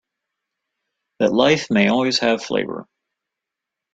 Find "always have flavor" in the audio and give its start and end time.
1.89-2.87